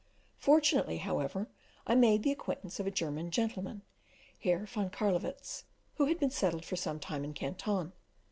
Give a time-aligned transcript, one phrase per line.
[0.39, 1.47] Fortunately, however,
[1.85, 3.83] I made the acquaintance of a German gentleman,
[4.41, 5.65] Herr von Carlowitz,
[5.97, 7.93] who had been settled for some time in Canton.